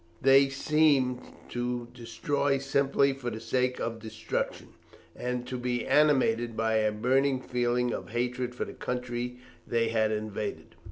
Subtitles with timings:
[0.19, 4.69] They seemed to destroy simply for the sake of destruction,
[5.15, 9.37] and to be animated by a burning feeling of hatred for the country
[9.67, 10.73] they had invaded.